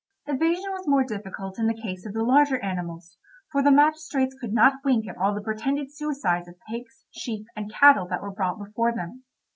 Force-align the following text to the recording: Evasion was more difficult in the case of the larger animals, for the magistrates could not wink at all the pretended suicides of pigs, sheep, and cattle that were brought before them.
Evasion 0.25 0.71
was 0.71 0.87
more 0.87 1.03
difficult 1.03 1.59
in 1.59 1.67
the 1.67 1.79
case 1.79 2.07
of 2.07 2.13
the 2.13 2.23
larger 2.23 2.57
animals, 2.63 3.19
for 3.51 3.61
the 3.61 3.69
magistrates 3.69 4.33
could 4.33 4.51
not 4.51 4.83
wink 4.83 5.07
at 5.07 5.15
all 5.15 5.35
the 5.35 5.41
pretended 5.41 5.93
suicides 5.93 6.47
of 6.47 6.55
pigs, 6.67 7.05
sheep, 7.11 7.45
and 7.55 7.71
cattle 7.71 8.07
that 8.07 8.23
were 8.23 8.31
brought 8.31 8.57
before 8.57 8.91
them. 8.91 9.25